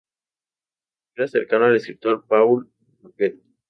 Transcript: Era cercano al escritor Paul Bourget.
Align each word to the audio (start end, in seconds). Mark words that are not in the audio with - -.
Era 1.15 1.27
cercano 1.27 1.65
al 1.65 1.75
escritor 1.75 2.25
Paul 2.25 2.67
Bourget. 3.01 3.35